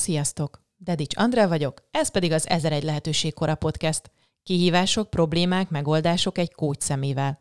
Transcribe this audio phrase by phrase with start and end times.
[0.00, 0.62] Sziasztok!
[0.76, 4.10] Dedics Andrá vagyok, ez pedig az 1001 lehetőség kora podcast.
[4.42, 7.40] Kihívások, problémák, megoldások egy kócs szemével.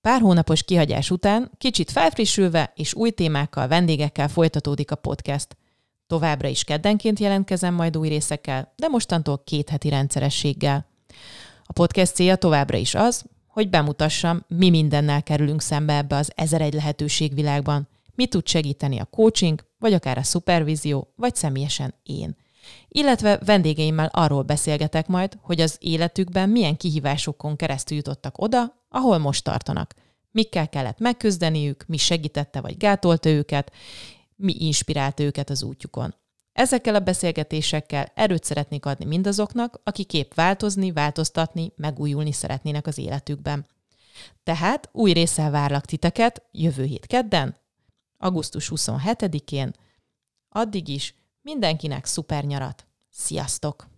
[0.00, 5.56] Pár hónapos kihagyás után, kicsit felfrissülve és új témákkal, vendégekkel folytatódik a podcast.
[6.06, 10.86] Továbbra is keddenként jelentkezem majd új részekkel, de mostantól két heti rendszerességgel.
[11.64, 16.74] A podcast célja továbbra is az, hogy bemutassam, mi mindennel kerülünk szembe ebbe az 1001
[16.74, 22.36] lehetőség világban, mi tud segíteni a coaching, vagy akár a szupervízió, vagy személyesen én.
[22.88, 29.44] Illetve vendégeimmel arról beszélgetek majd, hogy az életükben milyen kihívásokon keresztül jutottak oda, ahol most
[29.44, 29.94] tartanak.
[30.30, 33.72] Mikkel kellett megküzdeniük, mi segítette vagy gátolta őket,
[34.36, 36.14] mi inspirálta őket az útjukon.
[36.52, 43.66] Ezekkel a beszélgetésekkel erőt szeretnék adni mindazoknak, akik épp változni, változtatni, megújulni szeretnének az életükben.
[44.42, 47.56] Tehát új részsel várlak titeket jövő hét kedden,
[48.20, 49.72] augusztus 27-én.
[50.48, 52.86] Addig is mindenkinek szuper nyarat.
[53.10, 53.88] Sziasztok!